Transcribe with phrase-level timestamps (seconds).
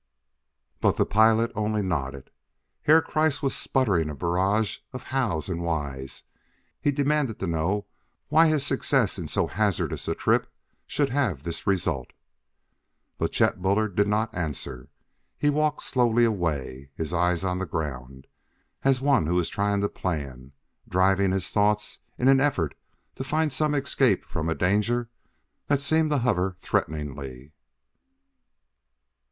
[0.79, 2.31] But the pilot only nodded.
[2.81, 6.23] Herr Kreiss was sputtering a barrage of how's and why's;
[6.81, 7.85] he demanded to know
[8.27, 10.51] why his success in so hazardous a trip
[10.87, 12.13] should have this result.
[13.19, 14.89] But Chet Bullard did not answer.
[15.37, 18.25] He walked slowly away, his eyes on the ground,
[18.81, 20.51] as one who is trying to plan;
[20.89, 22.73] driving his thoughts in an effort
[23.13, 25.11] to find some escape from a danger
[25.67, 27.51] that seemed to hover threateningly.